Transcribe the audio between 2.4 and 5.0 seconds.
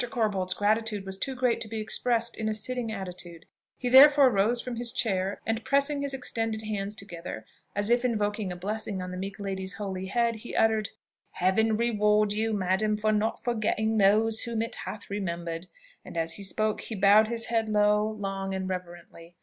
a sitting attitude; he therefore rose from his